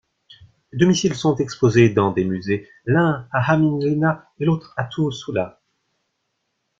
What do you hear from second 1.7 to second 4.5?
dans des musées, l'un à Hämeenlinna et